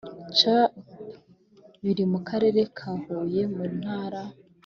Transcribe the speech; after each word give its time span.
Chub 0.37 0.71
biri 1.83 2.03
mu 2.11 2.19
karere 2.27 2.61
ka 2.77 2.91
huye 3.01 3.43
mu 3.55 3.63
ntara 3.77 4.21